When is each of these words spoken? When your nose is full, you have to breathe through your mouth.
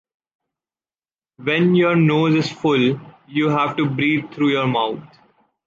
When 1.37 1.75
your 1.75 1.95
nose 1.95 2.33
is 2.33 2.51
full, 2.51 2.99
you 3.27 3.49
have 3.49 3.77
to 3.77 3.87
breathe 3.87 4.31
through 4.31 4.49
your 4.53 4.65
mouth. 4.65 5.03